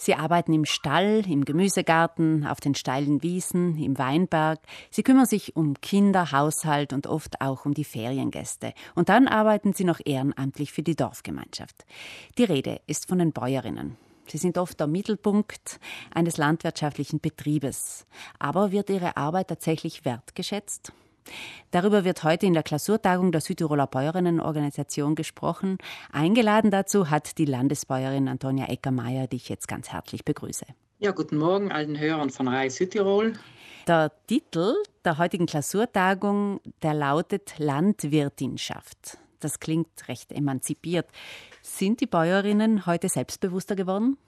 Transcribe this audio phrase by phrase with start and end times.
[0.00, 4.58] Sie arbeiten im Stall, im Gemüsegarten, auf den steilen Wiesen, im Weinberg.
[4.90, 8.72] Sie kümmern sich um Kinder, Haushalt und oft auch um die Feriengäste.
[8.94, 11.84] Und dann arbeiten sie noch ehrenamtlich für die Dorfgemeinschaft.
[12.38, 13.98] Die Rede ist von den Bäuerinnen.
[14.26, 15.78] Sie sind oft der Mittelpunkt
[16.14, 18.06] eines landwirtschaftlichen Betriebes.
[18.38, 20.94] Aber wird ihre Arbeit tatsächlich wertgeschätzt?
[21.70, 25.78] Darüber wird heute in der Klausurtagung der Südtiroler Bäuerinnenorganisation gesprochen.
[26.12, 30.66] Eingeladen dazu hat die Landesbäuerin Antonia Eckermeier, die ich jetzt ganz herzlich begrüße.
[30.98, 33.34] Ja, guten Morgen allen Hörern von Rai Südtirol.
[33.86, 39.18] Der Titel der heutigen Klausurtagung, der lautet Landwirtinschaft.
[39.40, 41.08] Das klingt recht emanzipiert.
[41.62, 44.18] Sind die Bäuerinnen heute selbstbewusster geworden?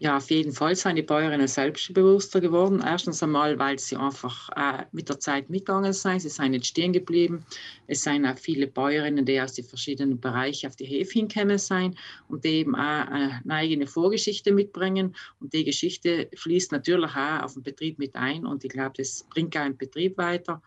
[0.00, 2.80] Ja, auf jeden Fall sind die Bäuerinnen selbstbewusster geworden.
[2.86, 6.20] Erstens einmal, weil sie einfach äh, mit der Zeit mitgegangen sind.
[6.20, 7.44] Sie sind nicht stehen geblieben.
[7.88, 11.98] Es sind auch viele Bäuerinnen, die aus den verschiedenen Bereichen auf die Hefe hinkommen sind
[12.28, 15.16] und die eben auch eine eigene Vorgeschichte mitbringen.
[15.40, 18.46] Und die Geschichte fließt natürlich auch auf den Betrieb mit ein.
[18.46, 20.62] Und ich glaube, das bringt auch den Betrieb weiter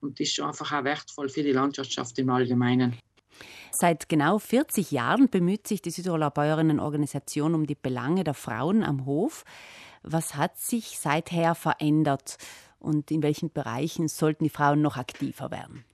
[0.00, 2.96] und ist einfach auch wertvoll für die Landwirtschaft im Allgemeinen.
[3.70, 9.04] Seit genau 40 Jahren bemüht sich die Südtiroler Bäuerinnenorganisation um die Belange der Frauen am
[9.06, 9.44] Hof.
[10.02, 12.38] Was hat sich seither verändert
[12.78, 15.84] und in welchen Bereichen sollten die Frauen noch aktiver werden?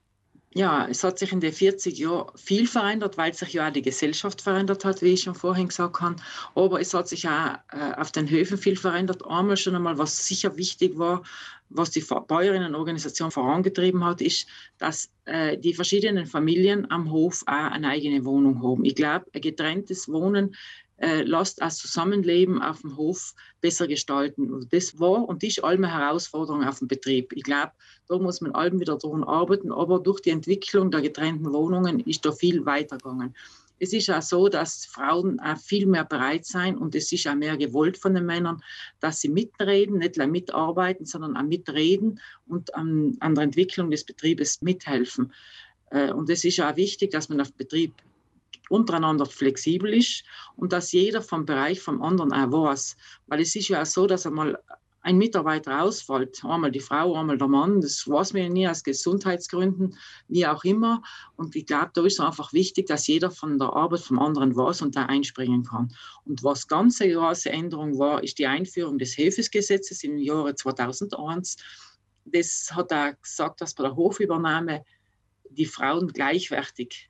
[0.55, 3.81] Ja, es hat sich in den 40 Jahren viel verändert, weil sich ja auch die
[3.81, 6.17] Gesellschaft verändert hat, wie ich schon vorhin gesagt habe.
[6.53, 9.25] Aber es hat sich auch äh, auf den Höfen viel verändert.
[9.25, 11.23] Einmal schon einmal, was sicher wichtig war,
[11.69, 17.89] was die Bäuerinnenorganisation vorangetrieben hat, ist, dass äh, die verschiedenen Familien am Hof auch eine
[17.89, 18.85] eigene Wohnung haben.
[18.85, 20.55] Ich glaube, ein getrenntes Wohnen
[20.97, 24.51] äh, lässt das Zusammenleben auf dem Hof besser gestalten.
[24.51, 27.33] Und das war und ist allem eine Herausforderung auf dem Betrieb.
[27.33, 27.71] Ich glaube,
[28.07, 32.25] da muss man allem wieder daran arbeiten, aber durch die Entwicklung der getrennten Wohnungen ist
[32.25, 33.33] da viel weitergegangen.
[33.79, 37.35] Es ist auch so, dass Frauen auch viel mehr bereit sein und es ist auch
[37.35, 38.63] mehr gewollt von den Männern,
[39.01, 44.05] dass sie mitreden, nicht nur mitarbeiten, sondern auch mitreden und an, an der Entwicklung des
[44.05, 45.33] Betriebes mithelfen.
[45.89, 47.93] Äh, und es ist auch wichtig, dass man auf Betrieb
[48.73, 50.23] untereinander flexibel ist
[50.55, 52.97] und dass jeder vom Bereich vom anderen auch weiß.
[53.27, 54.57] Weil es ist ja auch so, dass einmal
[55.03, 58.83] ein Mitarbeiter ausfällt, einmal die Frau, einmal der Mann, das weiß man ja nie aus
[58.83, 59.97] Gesundheitsgründen,
[60.29, 61.03] wie auch immer.
[61.35, 64.55] Und ich glaube, da ist es einfach wichtig, dass jeder von der Arbeit vom anderen
[64.55, 65.93] weiß und da einspringen kann.
[66.25, 71.57] Und was ganz eine große Änderung war, ist die Einführung des Hefesgesetzes im Jahre 2001.
[72.25, 74.85] Das hat auch gesagt, dass bei der Hofübernahme
[75.49, 77.09] die Frauen gleichwertig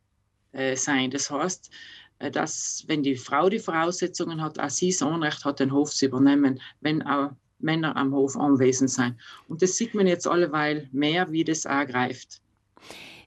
[0.76, 1.12] sein.
[1.12, 1.72] Das heißt,
[2.20, 5.92] äh, dass wenn die Frau die Voraussetzungen hat, auch sie das Anrecht hat, den Hof
[5.92, 9.18] zu übernehmen, wenn auch Männer am Hof anwesend sein.
[9.48, 12.42] Und das sieht man jetzt alleweil mehr, wie das auch greift.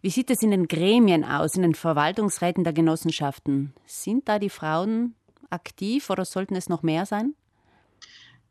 [0.03, 3.73] Wie sieht es in den Gremien aus, in den Verwaltungsräten der Genossenschaften?
[3.87, 5.15] Sind da die Frauen
[5.51, 7.35] aktiv oder sollten es noch mehr sein?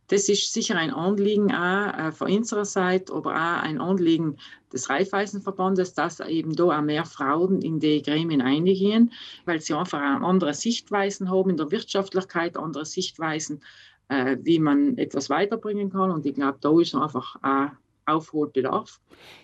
[0.08, 4.38] Das ist sicher ein Anliegen auch äh, von unserer Seite, aber auch ein Anliegen
[4.72, 9.12] des Raiffeisenverbandes, dass eben da auch mehr Frauen in die Gremien eingehen,
[9.46, 13.62] weil sie einfach andere Sichtweisen haben in der Wirtschaftlichkeit, andere Sichtweisen,
[14.10, 16.12] äh, wie man etwas weiterbringen kann.
[16.12, 17.70] Und ich glaube, da ist einfach auch
[18.06, 19.00] Aufholbedarf.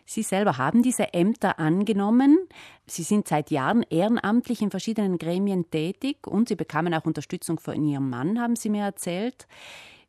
[0.06, 2.38] Sie selber haben diese Ämter angenommen.
[2.86, 7.84] Sie sind seit Jahren ehrenamtlich in verschiedenen Gremien tätig und Sie bekamen auch Unterstützung von
[7.84, 9.48] Ihrem Mann, haben Sie mir erzählt.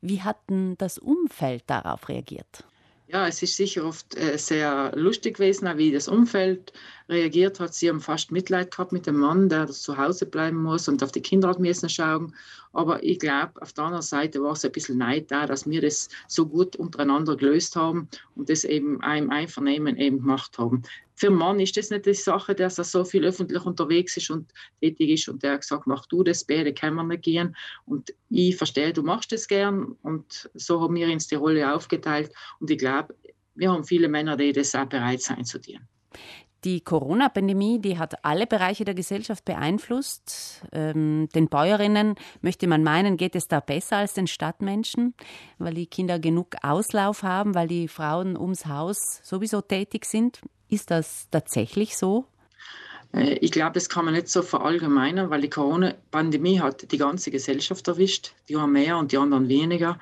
[0.02, 2.64] Wie hat denn das Umfeld darauf reagiert?
[3.06, 6.72] Ja, es ist sicher oft äh, sehr lustig gewesen, wie das Umfeld
[7.10, 7.74] reagiert hat.
[7.74, 11.12] Sie haben fast Mitleid gehabt mit dem Mann, der zu Hause bleiben muss und auf
[11.12, 12.34] die Kinder hat müssen schauen.
[12.72, 15.82] Aber ich glaube, auf der anderen Seite war es ein bisschen Neid da, dass wir
[15.82, 20.82] das so gut untereinander gelöst haben und das eben im Einvernehmen eben gemacht haben.
[21.22, 24.28] Für einen Mann ist das nicht die Sache, dass er so viel öffentlich unterwegs ist
[24.28, 27.54] und tätig ist und der hat gesagt, mach du das, beide können wir nicht gehen.
[27.84, 32.32] Und ich verstehe, du machst das gern und so haben wir uns die Rolle aufgeteilt
[32.58, 33.14] und ich glaube,
[33.54, 35.86] wir haben viele Männer, die das auch bereit sein zu dienen.
[36.64, 40.62] Die Corona-Pandemie, die hat alle Bereiche der Gesellschaft beeinflusst.
[40.70, 45.14] Ähm, den Bäuerinnen möchte man meinen, geht es da besser als den Stadtmenschen,
[45.58, 50.40] weil die Kinder genug Auslauf haben, weil die Frauen ums Haus sowieso tätig sind.
[50.68, 52.26] Ist das tatsächlich so?
[53.12, 57.30] Äh, ich glaube, das kann man nicht so verallgemeinern, weil die Corona-Pandemie hat die ganze
[57.30, 58.34] Gesellschaft erwischt.
[58.48, 59.98] Die haben mehr und die anderen weniger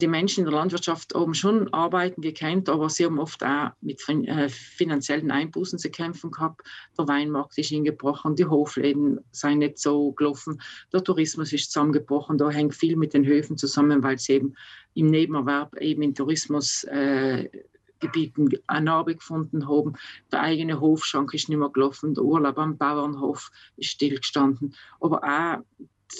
[0.00, 4.02] die Menschen in der Landwirtschaft haben schon arbeiten gekannt, aber sie haben oft auch mit
[4.08, 6.62] äh, finanziellen Einbußen zu kämpfen gehabt.
[6.98, 10.60] Der Weinmarkt ist hingebrochen, die Hofläden sind nicht so gelaufen,
[10.92, 12.38] der Tourismus ist zusammengebrochen.
[12.38, 14.56] Da hängt viel mit den Höfen zusammen, weil sie eben
[14.94, 19.92] im Nebenerwerb eben in Tourismusgebieten äh, eine Arbeit gefunden haben.
[20.32, 24.74] Der eigene Hofschrank ist nicht mehr gelaufen, der Urlaub am Bauernhof ist stillgestanden.
[25.00, 25.62] Aber auch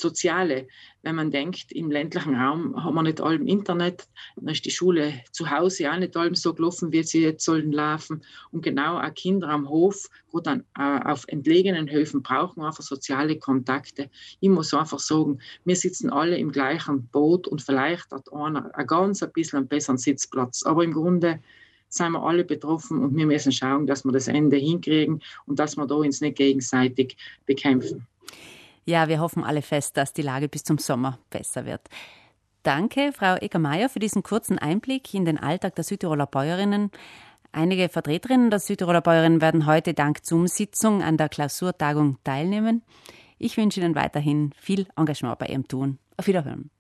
[0.01, 0.67] Soziale.
[1.03, 4.07] Wenn man denkt, im ländlichen Raum haben wir nicht allem Internet,
[4.37, 7.73] dann ist die Schule zu Hause auch nicht allem so gelaufen, wie sie jetzt sollen
[7.73, 8.23] laufen.
[8.53, 10.09] Und genau auch Kinder am Hof,
[10.43, 14.11] dann äh, auf entlegenen Höfen brauchen einfach soziale Kontakte.
[14.41, 18.87] Ich muss einfach sagen, wir sitzen alle im gleichen Boot und vielleicht hat einer ein
[18.87, 20.65] ganz ein bisschen einen besseren Sitzplatz.
[20.65, 21.41] Aber im Grunde
[21.95, 25.77] sind wir alle betroffen und wir müssen schauen, dass wir das Ende hinkriegen und dass
[25.77, 28.07] wir da uns nicht gegenseitig bekämpfen.
[28.85, 31.83] Ja, wir hoffen alle fest, dass die Lage bis zum Sommer besser wird.
[32.63, 36.91] Danke, Frau Egermeier, für diesen kurzen Einblick in den Alltag der Südtiroler Bäuerinnen.
[37.53, 42.83] Einige Vertreterinnen der Südtiroler Bäuerinnen werden heute dank Zoom-Sitzung an der Klausurtagung teilnehmen.
[43.39, 45.99] Ich wünsche Ihnen weiterhin viel Engagement bei Ihrem Tun.
[46.17, 46.71] Auf Wiederhören.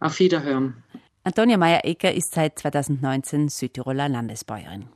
[0.00, 0.82] Auf Wiederhören.
[1.24, 4.86] Antonia Meyer-Ecker ist seit 2019 Südtiroler Landesbäuerin.